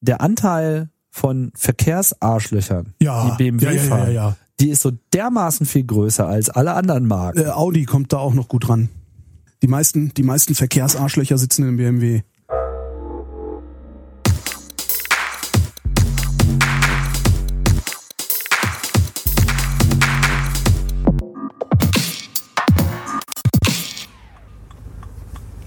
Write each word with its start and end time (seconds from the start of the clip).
der 0.00 0.20
Anteil 0.20 0.90
von 1.10 1.50
Verkehrsarschlöchern, 1.54 2.94
Ja, 3.00 3.30
die 3.30 3.36
BMW 3.36 3.64
ja, 3.64 3.72
ja, 3.72 3.82
fahren, 3.82 4.12
ja. 4.12 4.36
die 4.60 4.68
ist 4.70 4.82
so 4.82 4.92
dermaßen 5.12 5.66
viel 5.66 5.84
größer 5.84 6.26
als 6.26 6.50
alle 6.50 6.74
anderen 6.74 7.06
Marken. 7.06 7.40
Äh, 7.40 7.46
Audi 7.48 7.84
kommt 7.84 8.12
da 8.12 8.18
auch 8.18 8.34
noch 8.34 8.48
gut 8.48 8.68
ran. 8.68 8.90
Die 9.62 9.68
meisten, 9.68 10.12
die 10.14 10.22
meisten 10.22 10.54
Verkehrsarschlöcher 10.54 11.38
sitzen 11.38 11.66
im 11.66 11.78
BMW. 11.78 12.22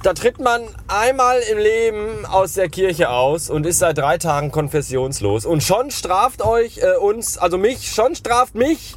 Da 0.10 0.16
tritt 0.16 0.40
man 0.40 0.64
einmal 0.88 1.38
im 1.52 1.60
Leben 1.60 2.26
aus 2.26 2.54
der 2.54 2.68
Kirche 2.68 3.12
aus 3.12 3.48
und 3.48 3.68
ist 3.68 3.78
seit 3.78 4.00
drei 4.00 4.18
Tagen 4.18 4.50
konfessionslos. 4.50 5.46
Und 5.46 5.62
schon 5.62 5.92
straft 5.92 6.44
euch 6.44 6.80
äh, 6.80 6.98
uns, 6.98 7.38
also 7.38 7.60
mich, 7.60 7.92
schon 7.92 8.16
straft 8.16 8.56
mich 8.56 8.96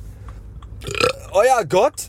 euer 1.33 1.67
Gott 1.69 2.09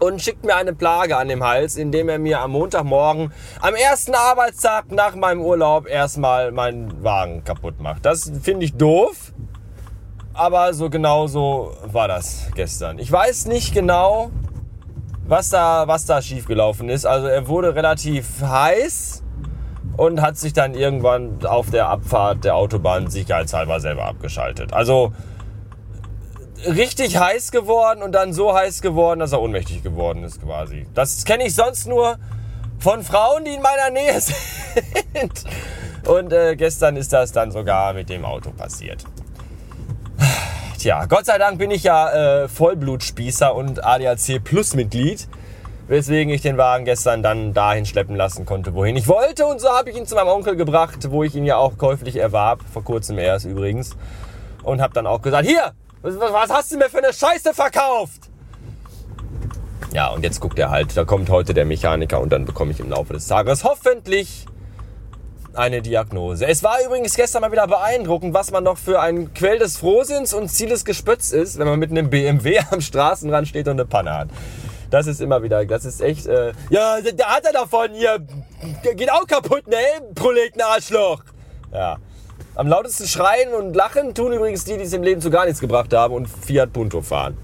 und 0.00 0.22
schickt 0.22 0.46
mir 0.46 0.56
eine 0.56 0.72
Plage 0.72 1.18
an 1.18 1.28
dem 1.28 1.44
Hals, 1.44 1.76
indem 1.76 2.08
er 2.08 2.18
mir 2.18 2.40
am 2.40 2.52
Montagmorgen, 2.52 3.34
am 3.60 3.74
ersten 3.74 4.14
Arbeitstag 4.14 4.90
nach 4.90 5.14
meinem 5.14 5.42
Urlaub, 5.42 5.86
erstmal 5.86 6.52
meinen 6.52 7.04
Wagen 7.04 7.44
kaputt 7.44 7.80
macht. 7.80 8.06
Das 8.06 8.32
finde 8.42 8.64
ich 8.64 8.78
doof. 8.78 9.34
Aber 10.32 10.72
so 10.72 10.88
genau 10.88 11.26
so 11.26 11.76
war 11.84 12.08
das 12.08 12.46
gestern. 12.54 12.98
Ich 12.98 13.12
weiß 13.12 13.44
nicht 13.44 13.74
genau, 13.74 14.30
was 15.28 15.50
da, 15.50 15.88
was 15.88 16.06
da 16.06 16.22
schiefgelaufen 16.22 16.88
ist. 16.88 17.06
Also 17.06 17.26
er 17.26 17.48
wurde 17.48 17.74
relativ 17.74 18.40
heiß 18.40 19.22
und 19.96 20.20
hat 20.20 20.36
sich 20.36 20.52
dann 20.52 20.74
irgendwann 20.74 21.44
auf 21.44 21.70
der 21.70 21.88
Abfahrt 21.88 22.44
der 22.44 22.54
Autobahn 22.54 23.08
sicherheitshalber 23.08 23.80
selber 23.80 24.04
abgeschaltet. 24.04 24.72
Also 24.72 25.12
richtig 26.66 27.18
heiß 27.18 27.50
geworden 27.50 28.02
und 28.02 28.12
dann 28.12 28.32
so 28.32 28.54
heiß 28.54 28.82
geworden, 28.82 29.20
dass 29.20 29.32
er 29.32 29.40
ohnmächtig 29.40 29.82
geworden 29.82 30.24
ist 30.24 30.42
quasi. 30.42 30.86
Das 30.94 31.24
kenne 31.24 31.46
ich 31.46 31.54
sonst 31.54 31.86
nur 31.86 32.18
von 32.78 33.02
Frauen, 33.02 33.44
die 33.44 33.52
in 33.52 33.62
meiner 33.62 33.90
Nähe 33.90 34.20
sind. 34.20 35.44
Und 36.06 36.32
äh, 36.32 36.56
gestern 36.56 36.96
ist 36.96 37.12
das 37.12 37.32
dann 37.32 37.50
sogar 37.50 37.92
mit 37.92 38.08
dem 38.08 38.24
Auto 38.24 38.50
passiert. 38.50 39.04
Tja, 40.78 41.06
Gott 41.06 41.24
sei 41.24 41.38
Dank 41.38 41.58
bin 41.58 41.70
ich 41.70 41.84
ja 41.84 42.42
äh, 42.42 42.48
Vollblutspießer 42.48 43.54
und 43.54 43.82
ADAC 43.82 44.44
Plus 44.44 44.74
Mitglied, 44.74 45.26
weswegen 45.88 46.32
ich 46.32 46.42
den 46.42 46.58
Wagen 46.58 46.84
gestern 46.84 47.22
dann 47.22 47.54
dahin 47.54 47.86
schleppen 47.86 48.14
lassen 48.14 48.44
konnte, 48.44 48.74
wohin 48.74 48.94
ich 48.94 49.08
wollte. 49.08 49.46
Und 49.46 49.58
so 49.58 49.70
habe 49.70 49.90
ich 49.90 49.96
ihn 49.96 50.06
zu 50.06 50.14
meinem 50.14 50.28
Onkel 50.28 50.54
gebracht, 50.54 51.10
wo 51.10 51.24
ich 51.24 51.34
ihn 51.34 51.46
ja 51.46 51.56
auch 51.56 51.78
käuflich 51.78 52.16
erwarb, 52.16 52.60
vor 52.72 52.84
kurzem 52.84 53.18
erst 53.18 53.46
übrigens. 53.46 53.96
Und 54.64 54.82
habe 54.82 54.92
dann 54.92 55.06
auch 55.06 55.22
gesagt, 55.22 55.48
hier, 55.48 55.72
was, 56.02 56.18
was 56.20 56.50
hast 56.50 56.72
du 56.72 56.76
mir 56.76 56.90
für 56.90 56.98
eine 56.98 57.12
Scheiße 57.12 57.54
verkauft? 57.54 58.28
Ja, 59.94 60.08
und 60.08 60.22
jetzt 60.24 60.40
guckt 60.40 60.58
er 60.58 60.70
halt, 60.70 60.94
da 60.94 61.04
kommt 61.04 61.30
heute 61.30 61.54
der 61.54 61.64
Mechaniker 61.64 62.20
und 62.20 62.30
dann 62.30 62.44
bekomme 62.44 62.72
ich 62.72 62.80
im 62.80 62.90
Laufe 62.90 63.14
des 63.14 63.26
Tages 63.28 63.64
hoffentlich 63.64 64.44
eine 65.58 65.82
Diagnose. 65.82 66.46
Es 66.46 66.62
war 66.62 66.76
übrigens 66.84 67.14
gestern 67.14 67.42
mal 67.42 67.52
wieder 67.52 67.66
beeindruckend, 67.66 68.34
was 68.34 68.50
man 68.50 68.64
noch 68.64 68.78
für 68.78 69.00
ein 69.00 69.32
Quell 69.34 69.58
des 69.58 69.76
Frohsinns 69.76 70.34
und 70.34 70.48
Ziel 70.48 70.68
des 70.68 70.84
Gespötz 70.84 71.32
ist, 71.32 71.58
wenn 71.58 71.66
man 71.66 71.78
mit 71.78 71.90
einem 71.90 72.10
BMW 72.10 72.58
am 72.70 72.80
Straßenrand 72.80 73.48
steht 73.48 73.66
und 73.68 73.72
eine 73.72 73.86
Panne 73.86 74.14
hat. 74.14 74.28
Das 74.90 75.06
ist 75.06 75.20
immer 75.20 75.42
wieder, 75.42 75.64
das 75.64 75.84
ist 75.84 76.00
echt, 76.00 76.26
äh, 76.26 76.52
ja, 76.70 77.00
der 77.00 77.26
hat 77.26 77.44
er 77.44 77.52
davon 77.52 77.90
hier, 77.92 78.18
der 78.84 78.94
geht 78.94 79.10
auch 79.10 79.26
kaputt, 79.26 79.66
ne, 79.66 79.76
Prolet, 80.14 80.52
Arschloch. 80.62 81.22
Ja. 81.72 81.96
Am 82.54 82.68
lautesten 82.68 83.06
schreien 83.06 83.52
und 83.52 83.74
lachen 83.74 84.14
tun 84.14 84.32
übrigens 84.32 84.64
die, 84.64 84.78
die 84.78 84.84
es 84.84 84.92
im 84.92 85.02
Leben 85.02 85.20
zu 85.20 85.30
gar 85.30 85.44
nichts 85.44 85.60
gebracht 85.60 85.92
haben 85.92 86.14
und 86.14 86.26
Fiat 86.26 86.72
Punto 86.72 87.02
fahren. 87.02 87.36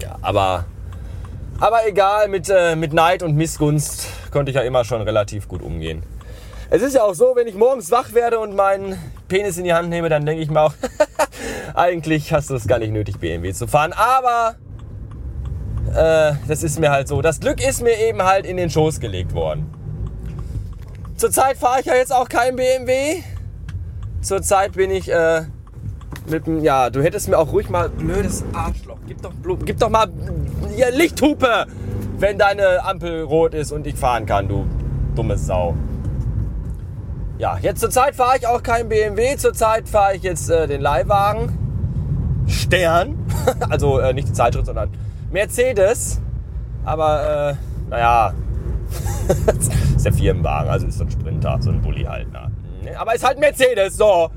Ja, 0.00 0.16
aber, 0.22 0.64
aber 1.60 1.86
egal, 1.86 2.28
mit, 2.28 2.48
äh, 2.48 2.74
mit 2.74 2.92
Neid 2.92 3.22
und 3.22 3.36
Missgunst 3.36 4.08
konnte 4.32 4.50
ich 4.50 4.56
ja 4.56 4.62
immer 4.62 4.84
schon 4.84 5.02
relativ 5.02 5.46
gut 5.46 5.62
umgehen. 5.62 6.02
Es 6.70 6.82
ist 6.82 6.94
ja 6.94 7.02
auch 7.02 7.14
so, 7.14 7.34
wenn 7.36 7.46
ich 7.46 7.54
morgens 7.54 7.90
wach 7.90 8.14
werde 8.14 8.38
und 8.38 8.56
meinen 8.56 8.98
Penis 9.28 9.58
in 9.58 9.64
die 9.64 9.74
Hand 9.74 9.88
nehme, 9.88 10.08
dann 10.08 10.24
denke 10.24 10.42
ich 10.42 10.50
mir 10.50 10.60
auch, 10.60 10.74
eigentlich 11.74 12.32
hast 12.32 12.50
du 12.50 12.54
es 12.54 12.66
gar 12.66 12.78
nicht 12.78 12.92
nötig, 12.92 13.18
BMW 13.18 13.52
zu 13.52 13.66
fahren. 13.66 13.92
Aber 13.92 14.56
äh, 15.94 16.34
das 16.48 16.62
ist 16.62 16.80
mir 16.80 16.90
halt 16.90 17.08
so. 17.08 17.22
Das 17.22 17.40
Glück 17.40 17.66
ist 17.66 17.82
mir 17.82 17.98
eben 17.98 18.22
halt 18.22 18.46
in 18.46 18.56
den 18.56 18.70
Schoß 18.70 19.00
gelegt 19.00 19.34
worden. 19.34 19.70
Zurzeit 21.16 21.56
fahre 21.56 21.80
ich 21.80 21.86
ja 21.86 21.94
jetzt 21.94 22.12
auch 22.12 22.28
kein 22.28 22.56
BMW. 22.56 23.22
Zurzeit 24.20 24.72
bin 24.72 24.90
ich 24.90 25.12
äh, 25.12 25.42
mit 26.26 26.46
dem, 26.46 26.62
ja, 26.64 26.90
du 26.90 27.02
hättest 27.02 27.28
mir 27.28 27.38
auch 27.38 27.52
ruhig 27.52 27.68
mal, 27.68 27.88
blödes 27.88 28.44
Arschloch, 28.52 28.98
gib 29.06 29.20
doch, 29.22 29.32
gib 29.64 29.78
doch 29.78 29.90
mal 29.90 30.08
ja, 30.76 30.88
Lichthupe, 30.88 31.66
wenn 32.18 32.38
deine 32.38 32.84
Ampel 32.84 33.22
rot 33.22 33.54
ist 33.54 33.70
und 33.70 33.86
ich 33.86 33.94
fahren 33.94 34.26
kann, 34.26 34.48
du 34.48 34.66
dumme 35.14 35.36
Sau. 35.36 35.74
Ja, 37.38 37.58
jetzt 37.60 37.80
zurzeit 37.80 38.14
fahre 38.14 38.36
ich 38.38 38.46
auch 38.46 38.62
kein 38.62 38.88
BMW, 38.88 39.36
zurzeit 39.36 39.88
fahre 39.88 40.14
ich 40.14 40.22
jetzt 40.22 40.48
äh, 40.50 40.66
den 40.68 40.80
Leihwagen 40.80 41.58
Stern, 42.46 43.16
also 43.70 43.98
äh, 43.98 44.12
nicht 44.12 44.28
die 44.28 44.32
Zeitschrift, 44.32 44.66
sondern 44.66 44.90
Mercedes, 45.30 46.20
aber 46.84 47.50
äh, 47.50 47.90
naja, 47.90 48.34
ist 49.96 50.04
der 50.04 50.12
Firmenwagen, 50.12 50.70
also 50.70 50.86
ist 50.86 50.98
so 50.98 51.04
ein 51.04 51.10
Sprinter, 51.10 51.58
so 51.60 51.70
ein 51.70 51.80
Bulli 51.80 52.04
halt. 52.04 52.28
Na. 52.32 52.50
Aber 52.98 53.14
ist 53.14 53.26
halt 53.26 53.40
Mercedes, 53.40 53.96
so. 53.96 54.30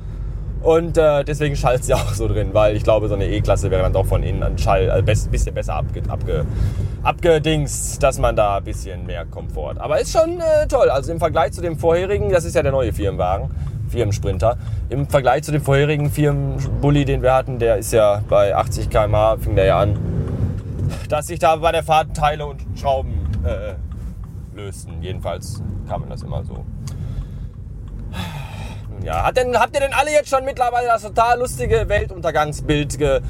Und 0.61 0.97
äh, 0.97 1.23
deswegen 1.23 1.55
schallt 1.55 1.81
es 1.81 1.87
ja 1.87 1.95
auch 1.97 2.13
so 2.13 2.27
drin, 2.27 2.49
weil 2.53 2.75
ich 2.75 2.83
glaube, 2.83 3.07
so 3.07 3.15
eine 3.15 3.27
E-Klasse 3.27 3.71
wäre 3.71 3.83
dann 3.83 3.93
doch 3.93 4.05
von 4.05 4.23
innen 4.23 4.43
an 4.43 4.57
Schall 4.57 4.89
ein 4.89 4.99
äh, 4.99 5.01
bisschen 5.03 5.53
besser 5.53 5.75
abge, 5.75 6.01
abge, 6.07 6.45
abgedingst, 7.03 8.01
dass 8.01 8.19
man 8.19 8.35
da 8.35 8.57
ein 8.57 8.63
bisschen 8.63 9.05
mehr 9.05 9.25
Komfort. 9.25 9.75
Aber 9.77 9.99
ist 9.99 10.11
schon 10.11 10.39
äh, 10.39 10.67
toll. 10.67 10.89
Also 10.89 11.11
im 11.11 11.19
Vergleich 11.19 11.53
zu 11.53 11.61
dem 11.61 11.77
vorherigen, 11.77 12.29
das 12.29 12.45
ist 12.45 12.55
ja 12.55 12.63
der 12.63 12.71
neue 12.71 12.91
Firmenwagen, 12.91 13.49
Firmensprinter. 13.89 14.57
Im 14.89 15.07
Vergleich 15.07 15.43
zu 15.43 15.51
dem 15.51 15.61
vorherigen 15.61 16.09
Firmenbully, 16.09 17.05
den 17.05 17.21
wir 17.21 17.33
hatten, 17.33 17.59
der 17.59 17.77
ist 17.77 17.93
ja 17.93 18.21
bei 18.27 18.55
80 18.55 18.89
km/h, 18.89 19.37
fing 19.37 19.55
der 19.55 19.65
ja 19.65 19.79
an, 19.79 19.97
dass 21.09 21.27
sich 21.27 21.39
da 21.39 21.55
bei 21.57 21.71
der 21.71 21.83
Fahrt 21.83 22.15
Teile 22.15 22.45
und 22.45 22.65
Schrauben 22.75 23.13
äh, 23.43 23.75
lösten. 24.55 25.01
Jedenfalls 25.01 25.61
kann 25.87 26.01
man 26.01 26.09
das 26.09 26.23
immer 26.23 26.43
so. 26.43 26.65
Ja, 29.03 29.23
hat 29.23 29.37
denn, 29.37 29.57
habt 29.57 29.75
ihr 29.75 29.81
denn 29.81 29.93
alle 29.93 30.11
jetzt 30.11 30.29
schon 30.29 30.43
mittlerweile 30.45 30.87
das 30.87 31.03
total 31.03 31.39
lustige 31.39 31.87
Weltuntergangsbild 31.87 32.97
ge, 32.97 33.21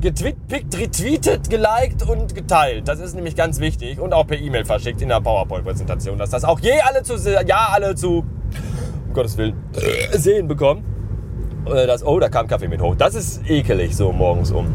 getwitpickt, 0.00 0.78
retweetet, 0.78 1.50
geliked 1.50 2.02
und 2.08 2.34
geteilt? 2.34 2.86
Das 2.88 3.00
ist 3.00 3.14
nämlich 3.14 3.34
ganz 3.34 3.58
wichtig 3.58 3.98
und 4.00 4.12
auch 4.12 4.26
per 4.26 4.38
E-Mail 4.38 4.64
verschickt 4.64 5.00
in 5.02 5.08
der 5.08 5.20
PowerPoint-Präsentation, 5.20 6.18
dass 6.18 6.30
das 6.30 6.44
auch 6.44 6.60
je 6.60 6.80
alle 6.80 7.02
zu, 7.02 7.16
ja, 7.46 7.68
alle 7.72 7.94
zu, 7.94 8.24
um 9.06 9.12
Gottes 9.14 9.36
Willen, 9.36 9.54
sehen 10.12 10.46
bekommen. 10.46 10.84
Das, 11.64 12.04
oh, 12.04 12.20
da 12.20 12.28
kam 12.28 12.46
Kaffee 12.46 12.68
mit 12.68 12.82
hoch. 12.82 12.94
Das 12.94 13.14
ist 13.14 13.48
ekelig, 13.48 13.96
so 13.96 14.12
morgens 14.12 14.50
um. 14.50 14.74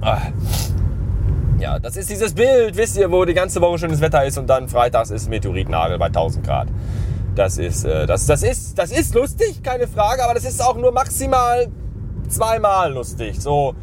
Ah. 0.00 0.18
Ja, 1.60 1.78
das 1.78 1.96
ist 1.96 2.10
dieses 2.10 2.34
Bild, 2.34 2.76
wisst 2.76 2.96
ihr, 2.96 3.12
wo 3.12 3.24
die 3.24 3.34
ganze 3.34 3.60
Woche 3.60 3.78
schönes 3.78 4.00
Wetter 4.00 4.24
ist 4.24 4.38
und 4.38 4.48
dann 4.48 4.68
freitags 4.68 5.10
ist 5.10 5.28
Meteoritnagel 5.28 5.98
bei 5.98 6.06
1000 6.06 6.44
Grad. 6.44 6.68
Das 7.40 7.56
ist, 7.56 7.84
äh, 7.84 8.06
das, 8.06 8.26
das 8.26 8.42
ist, 8.42 8.78
das 8.78 8.92
ist 8.92 9.14
lustig, 9.14 9.62
keine 9.62 9.88
Frage, 9.88 10.22
aber 10.22 10.34
das 10.34 10.44
ist 10.44 10.62
auch 10.62 10.76
nur 10.76 10.92
maximal 10.92 11.68
zweimal 12.28 12.92
lustig. 12.92 13.40
So, 13.40 13.74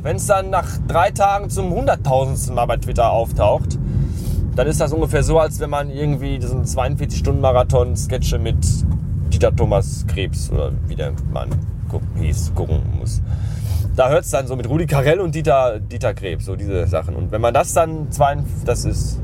wenn 0.00 0.16
es 0.16 0.24
dann 0.24 0.48
nach 0.48 0.66
drei 0.88 1.10
Tagen 1.10 1.50
zum 1.50 1.74
hunderttausendsten 1.74 2.54
Mal 2.54 2.64
bei 2.64 2.78
Twitter 2.78 3.10
auftaucht, 3.10 3.78
dann 4.54 4.66
ist 4.66 4.80
das 4.80 4.94
ungefähr 4.94 5.22
so, 5.22 5.38
als 5.38 5.60
wenn 5.60 5.68
man 5.68 5.90
irgendwie 5.90 6.38
diesen 6.38 6.64
42-Stunden-Marathon-Sketche 6.64 8.38
mit 8.38 8.64
Dieter 9.30 9.54
Thomas 9.54 10.06
Krebs 10.08 10.50
oder 10.50 10.72
wie 10.86 10.96
der 10.96 11.12
Mann 11.34 11.50
hieß, 12.18 12.52
gucken 12.54 12.80
muss. 12.98 13.20
Da 13.94 14.08
hört 14.08 14.24
es 14.24 14.30
dann 14.30 14.46
so 14.46 14.56
mit 14.56 14.66
Rudi 14.66 14.86
Carell 14.86 15.20
und 15.20 15.34
Dieter, 15.34 15.80
Dieter 15.80 16.14
Krebs, 16.14 16.46
so 16.46 16.56
diese 16.56 16.86
Sachen. 16.86 17.14
Und 17.14 17.30
wenn 17.30 17.42
man 17.42 17.52
das 17.52 17.74
dann, 17.74 18.10
zwei, 18.10 18.38
das 18.64 18.86
ist, 18.86 19.20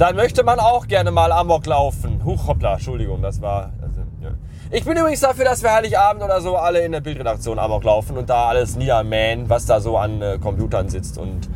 dann 0.00 0.16
möchte 0.16 0.42
man 0.44 0.58
auch 0.58 0.88
gerne 0.88 1.10
mal 1.10 1.30
Amok 1.30 1.66
laufen. 1.66 2.24
Huch, 2.24 2.46
hoppla, 2.46 2.74
Entschuldigung, 2.74 3.20
das 3.20 3.42
war... 3.42 3.72
Also, 3.82 4.00
ja. 4.22 4.30
Ich 4.70 4.84
bin 4.84 4.96
übrigens 4.96 5.20
dafür, 5.20 5.44
dass 5.44 5.62
wir 5.62 5.72
Heiligabend 5.72 6.22
oder 6.22 6.40
so 6.40 6.56
alle 6.56 6.80
in 6.80 6.92
der 6.92 7.00
Bildredaktion 7.00 7.58
Amok 7.58 7.84
laufen 7.84 8.16
und 8.16 8.30
da 8.30 8.46
alles 8.46 8.76
niedermähen, 8.76 9.50
was 9.50 9.66
da 9.66 9.80
so 9.80 9.98
an 9.98 10.22
äh, 10.22 10.38
Computern 10.38 10.88
sitzt 10.88 11.18
und, 11.18 11.50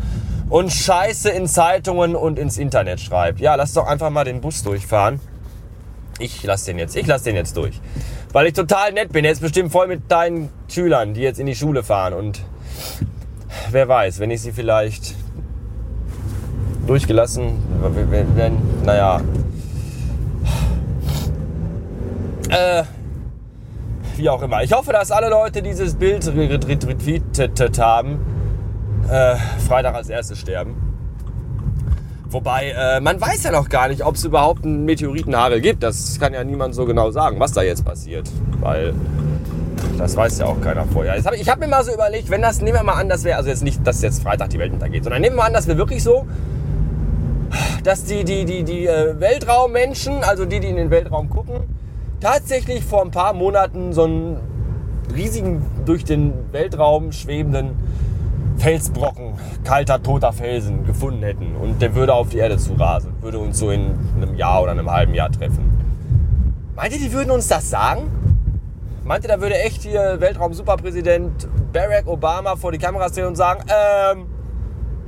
und 0.50 0.70
Scheiße 0.70 1.30
in 1.30 1.46
Zeitungen 1.46 2.14
und 2.14 2.38
ins 2.38 2.58
Internet 2.58 3.00
schreibt. 3.00 3.40
Ja, 3.40 3.54
lass 3.54 3.72
doch 3.72 3.86
einfach 3.86 4.10
mal 4.10 4.24
den 4.24 4.42
Bus 4.42 4.62
durchfahren. 4.62 5.20
Ich 6.18 6.42
lass 6.42 6.64
den 6.64 6.78
jetzt, 6.78 6.96
ich 6.96 7.06
lass 7.06 7.22
den 7.22 7.36
jetzt 7.36 7.56
durch. 7.56 7.80
Weil 8.32 8.46
ich 8.48 8.52
total 8.52 8.92
nett 8.92 9.10
bin. 9.10 9.24
Ist 9.24 9.40
bestimmt 9.40 9.72
voll 9.72 9.86
mit 9.86 10.12
deinen 10.12 10.50
Schülern, 10.68 11.14
die 11.14 11.22
jetzt 11.22 11.40
in 11.40 11.46
die 11.46 11.56
Schule 11.56 11.82
fahren. 11.82 12.12
Und 12.12 12.42
wer 13.70 13.88
weiß, 13.88 14.18
wenn 14.18 14.30
ich 14.30 14.42
sie 14.42 14.52
vielleicht 14.52 15.14
durchgelassen, 16.86 17.52
wenn, 18.36 18.56
naja. 18.84 19.20
Äh, 22.50 22.84
wie 24.16 24.28
auch 24.28 24.42
immer. 24.42 24.62
Ich 24.62 24.72
hoffe, 24.72 24.92
dass 24.92 25.10
alle 25.10 25.28
Leute 25.28 25.62
dieses 25.62 25.94
Bild 25.94 26.26
retweetet 26.28 27.78
haben. 27.78 28.18
Äh, 29.10 29.36
Freitag 29.66 29.94
als 29.94 30.08
erstes 30.08 30.38
sterben. 30.38 30.74
Wobei, 32.28 32.70
äh, 32.76 33.00
man 33.00 33.20
weiß 33.20 33.44
ja 33.44 33.52
noch 33.52 33.68
gar 33.68 33.88
nicht, 33.88 34.04
ob 34.04 34.16
es 34.16 34.24
überhaupt 34.24 34.64
einen 34.64 34.84
Meteoritenhagel 34.84 35.60
gibt. 35.60 35.82
Das 35.82 36.18
kann 36.18 36.32
ja 36.32 36.42
niemand 36.42 36.74
so 36.74 36.84
genau 36.84 37.10
sagen, 37.10 37.38
was 37.38 37.52
da 37.52 37.62
jetzt 37.62 37.84
passiert. 37.84 38.28
Weil 38.60 38.94
das 39.98 40.16
weiß 40.16 40.38
ja 40.38 40.46
auch 40.46 40.60
keiner 40.60 40.84
vorher. 40.86 41.22
Hab, 41.22 41.34
ich 41.34 41.48
habe 41.48 41.60
mir 41.60 41.68
mal 41.68 41.84
so 41.84 41.92
überlegt, 41.92 42.30
wenn 42.30 42.42
das, 42.42 42.60
nehmen 42.60 42.76
wir 42.76 42.82
mal 42.82 42.94
an, 42.94 43.08
das 43.08 43.24
wäre, 43.24 43.36
also 43.36 43.50
jetzt 43.50 43.62
nicht, 43.62 43.86
dass 43.86 44.02
jetzt 44.02 44.22
Freitag 44.22 44.50
die 44.50 44.58
Welt 44.58 44.72
untergeht, 44.72 45.04
sondern 45.04 45.22
nehmen 45.22 45.36
wir 45.36 45.42
mal 45.42 45.46
an, 45.46 45.52
das 45.52 45.66
wäre 45.66 45.78
wirklich 45.78 46.02
so, 46.02 46.26
dass 47.84 48.04
die, 48.04 48.24
die, 48.24 48.44
die, 48.44 48.64
die 48.64 48.86
äh, 48.86 49.20
Weltraummenschen, 49.20 50.24
also 50.24 50.46
die, 50.46 50.58
die 50.58 50.68
in 50.68 50.76
den 50.76 50.90
Weltraum 50.90 51.28
gucken, 51.28 51.60
tatsächlich 52.20 52.82
vor 52.82 53.02
ein 53.02 53.10
paar 53.10 53.34
Monaten 53.34 53.92
so 53.92 54.04
einen 54.04 54.38
riesigen, 55.14 55.62
durch 55.84 56.04
den 56.04 56.32
Weltraum 56.50 57.12
schwebenden 57.12 57.76
Felsbrocken, 58.56 59.34
kalter, 59.64 60.02
toter 60.02 60.32
Felsen 60.32 60.86
gefunden 60.86 61.22
hätten. 61.22 61.54
Und 61.56 61.82
der 61.82 61.94
würde 61.94 62.14
auf 62.14 62.30
die 62.30 62.38
Erde 62.38 62.56
zu 62.56 62.72
rasen, 62.74 63.12
würde 63.20 63.38
uns 63.38 63.58
so 63.58 63.70
in 63.70 63.98
einem 64.16 64.34
Jahr 64.34 64.62
oder 64.62 64.70
einem 64.70 64.90
halben 64.90 65.14
Jahr 65.14 65.30
treffen. 65.30 65.70
Meint 66.74 66.94
ihr, 66.94 67.00
die 67.00 67.12
würden 67.12 67.30
uns 67.30 67.48
das 67.48 67.68
sagen? 67.68 68.10
Meint 69.04 69.24
ihr, 69.24 69.28
da 69.28 69.40
würde 69.40 69.58
echt 69.58 69.82
hier 69.82 70.16
Weltraum-Superpräsident 70.18 71.48
Barack 71.72 72.06
Obama 72.06 72.56
vor 72.56 72.72
die 72.72 72.78
Kamera 72.78 73.10
stehen 73.10 73.26
und 73.26 73.36
sagen, 73.36 73.62
ähm, 73.68 74.26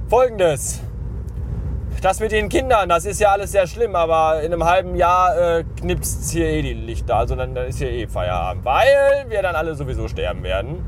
folgendes. 0.08 0.80
Das 2.06 2.20
mit 2.20 2.30
den 2.30 2.48
Kindern, 2.48 2.88
das 2.88 3.04
ist 3.04 3.18
ja 3.20 3.30
alles 3.30 3.50
sehr 3.50 3.66
schlimm, 3.66 3.96
aber 3.96 4.40
in 4.40 4.52
einem 4.52 4.62
halben 4.62 4.94
Jahr 4.94 5.36
äh, 5.36 5.64
knipst 5.80 6.30
hier 6.30 6.46
eh 6.46 6.62
die 6.62 6.72
Lichter. 6.72 7.16
Also 7.16 7.34
dann, 7.34 7.52
dann 7.56 7.66
ist 7.66 7.78
hier 7.78 7.90
eh 7.90 8.06
Feierabend, 8.06 8.64
weil 8.64 9.26
wir 9.26 9.42
dann 9.42 9.56
alle 9.56 9.74
sowieso 9.74 10.06
sterben 10.06 10.44
werden. 10.44 10.86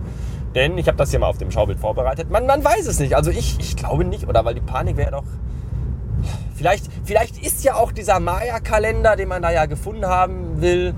Denn 0.55 0.79
ich 0.79 0.87
habe 0.87 0.97
das 0.97 1.11
hier 1.11 1.19
mal 1.19 1.27
auf 1.27 1.39
dem 1.39 1.51
Schaubild 1.51 1.81
vorbereitet. 1.81 2.31
Man, 2.31 2.47
man 2.47 2.65
weiß 2.65 2.87
es 2.87 3.01
nicht. 3.01 3.17
Also 3.17 3.33
ich, 3.33 3.59
ich 3.59 3.75
glaube 3.75 4.05
nicht, 4.05 4.29
oder 4.29 4.45
weil 4.45 4.55
die 4.55 4.61
Panik 4.61 4.97
wäre 4.97 5.11
doch. 5.11 5.25
Vielleicht, 6.55 6.87
vielleicht 7.05 7.45
ist 7.45 7.65
ja 7.65 7.75
auch 7.75 7.91
dieser 7.91 8.21
Maya-Kalender, 8.21 9.17
den 9.17 9.27
man 9.27 9.43
da 9.43 9.51
ja 9.51 9.67
gefunden 9.67 10.07
haben 10.07 10.61
will, 10.61 10.95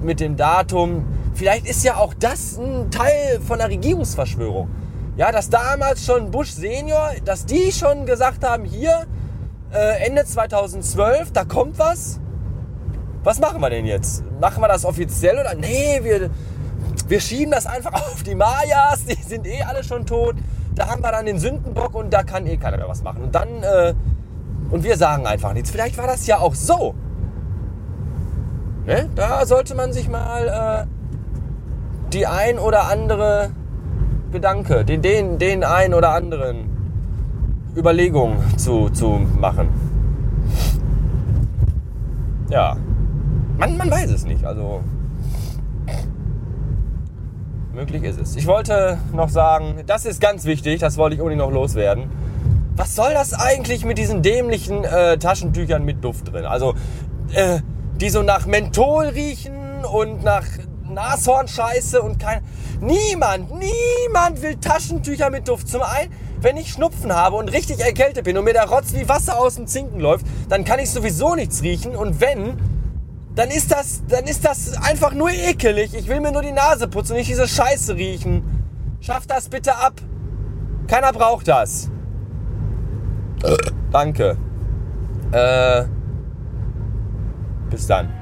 mit 0.00 0.18
dem 0.20 0.38
Datum, 0.38 1.04
vielleicht 1.34 1.68
ist 1.68 1.84
ja 1.84 1.96
auch 1.96 2.14
das 2.18 2.56
ein 2.56 2.90
Teil 2.90 3.38
von 3.46 3.58
der 3.58 3.68
Regierungsverschwörung. 3.68 4.70
Ja, 5.18 5.30
dass 5.30 5.50
damals 5.50 6.06
schon 6.06 6.30
Bush 6.30 6.52
Senior, 6.52 7.10
dass 7.22 7.44
die 7.44 7.70
schon 7.70 8.06
gesagt 8.06 8.46
haben, 8.46 8.64
hier, 8.64 9.04
äh, 9.72 10.06
Ende 10.06 10.24
2012, 10.24 11.32
da 11.32 11.44
kommt 11.44 11.78
was. 11.78 12.20
Was 13.24 13.40
machen 13.40 13.60
wir 13.60 13.70
denn 13.70 13.84
jetzt? 13.84 14.24
Machen 14.40 14.62
wir 14.62 14.68
das 14.68 14.84
offiziell 14.84 15.38
oder? 15.38 15.54
Nee, 15.54 16.00
wir, 16.02 16.30
wir 17.08 17.20
schieben 17.20 17.50
das 17.50 17.66
einfach 17.66 17.92
auf 18.12 18.22
die 18.22 18.34
Mayas, 18.34 19.04
die 19.04 19.22
sind 19.22 19.46
eh 19.46 19.62
alle 19.62 19.84
schon 19.84 20.06
tot. 20.06 20.36
Da 20.74 20.88
haben 20.88 21.02
wir 21.02 21.10
dann 21.10 21.26
den 21.26 21.38
Sündenbock 21.38 21.94
und 21.94 22.12
da 22.12 22.22
kann 22.22 22.46
eh 22.46 22.56
keiner 22.56 22.76
mehr 22.76 22.88
was 22.88 23.02
machen. 23.02 23.24
Und 23.24 23.34
dann, 23.34 23.62
äh, 23.62 23.94
und 24.70 24.84
wir 24.84 24.96
sagen 24.96 25.26
einfach 25.26 25.52
nichts. 25.52 25.70
Vielleicht 25.70 25.98
war 25.98 26.06
das 26.06 26.26
ja 26.26 26.38
auch 26.38 26.54
so. 26.54 26.94
Ne? 28.86 29.08
Da 29.16 29.44
sollte 29.44 29.74
man 29.74 29.92
sich 29.92 30.08
mal 30.08 30.86
äh, 30.86 32.12
die 32.12 32.26
ein 32.26 32.58
oder 32.58 32.84
andere 32.88 33.50
Gedanke, 34.32 34.84
den, 34.84 35.02
den, 35.02 35.38
den 35.38 35.64
ein 35.64 35.94
oder 35.94 36.10
anderen 36.10 36.67
Überlegung 37.78 38.36
zu, 38.56 38.90
zu 38.90 39.20
machen. 39.38 39.68
Ja. 42.50 42.76
Man, 43.56 43.76
man 43.76 43.90
weiß 43.90 44.10
es 44.10 44.24
nicht. 44.24 44.44
Also. 44.44 44.82
Möglich 47.72 48.02
ist 48.02 48.20
es. 48.20 48.36
Ich 48.36 48.46
wollte 48.46 48.98
noch 49.12 49.28
sagen, 49.28 49.82
das 49.86 50.04
ist 50.04 50.20
ganz 50.20 50.44
wichtig, 50.44 50.80
das 50.80 50.96
wollte 50.96 51.14
ich 51.14 51.22
ohne 51.22 51.36
noch 51.36 51.52
loswerden. 51.52 52.10
Was 52.76 52.96
soll 52.96 53.12
das 53.12 53.34
eigentlich 53.34 53.84
mit 53.84 53.98
diesen 53.98 54.22
dämlichen 54.22 54.84
äh, 54.84 55.18
Taschentüchern 55.18 55.84
mit 55.84 56.02
Duft 56.02 56.32
drin? 56.32 56.44
Also, 56.44 56.74
äh, 57.32 57.60
die 58.00 58.10
so 58.10 58.22
nach 58.22 58.46
Menthol 58.46 59.06
riechen 59.06 59.84
und 59.84 60.24
nach 60.24 60.44
Nashornscheiße 60.88 62.02
und 62.02 62.18
kein. 62.18 62.42
Niemand, 62.80 63.50
niemand 63.52 64.42
will 64.42 64.56
Taschentücher 64.56 65.30
mit 65.30 65.48
Duft. 65.48 65.68
Zum 65.68 65.82
einen, 65.82 66.12
wenn 66.40 66.56
ich 66.56 66.72
Schnupfen 66.72 67.12
habe 67.12 67.36
und 67.36 67.52
richtig 67.52 67.80
erkältet 67.80 68.24
bin 68.24 68.36
und 68.38 68.44
mir 68.44 68.52
der 68.52 68.68
Rotz 68.68 68.94
wie 68.94 69.08
Wasser 69.08 69.38
aus 69.38 69.56
dem 69.56 69.66
Zinken 69.66 70.00
läuft, 70.00 70.26
dann 70.48 70.64
kann 70.64 70.78
ich 70.78 70.90
sowieso 70.90 71.34
nichts 71.34 71.62
riechen. 71.62 71.96
Und 71.96 72.20
wenn, 72.20 72.58
dann 73.34 73.50
ist 73.50 73.72
das, 73.72 74.02
dann 74.08 74.24
ist 74.24 74.44
das 74.44 74.76
einfach 74.82 75.12
nur 75.12 75.30
ekelig. 75.30 75.94
Ich 75.94 76.08
will 76.08 76.20
mir 76.20 76.32
nur 76.32 76.42
die 76.42 76.52
Nase 76.52 76.88
putzen 76.88 77.12
und 77.12 77.18
nicht 77.18 77.30
diese 77.30 77.48
Scheiße 77.48 77.96
riechen. 77.96 78.42
Schaff 79.00 79.26
das 79.26 79.48
bitte 79.48 79.76
ab. 79.76 79.94
Keiner 80.86 81.12
braucht 81.12 81.48
das. 81.48 81.90
Danke. 83.92 84.36
Äh, 85.32 85.84
bis 87.70 87.86
dann. 87.86 88.12